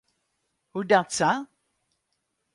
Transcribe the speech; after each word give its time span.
Hoedatsa? 0.71 1.29